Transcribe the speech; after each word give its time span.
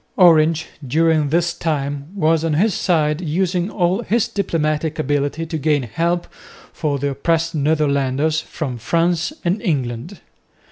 Orange 0.17 0.65
during 0.87 1.29
this 1.29 1.53
time 1.53 2.07
was 2.15 2.43
on 2.43 2.55
his 2.55 2.73
side 2.73 3.21
using 3.21 3.69
all 3.69 4.01
his 4.01 4.27
diplomatic 4.27 4.97
ability 4.97 5.45
to 5.45 5.59
gain 5.59 5.83
help 5.83 6.25
for 6.73 6.97
the 6.97 7.11
oppressed 7.11 7.53
Netherlanders 7.53 8.41
from 8.41 8.79
France 8.79 9.31
and 9.45 9.61
England. 9.61 10.19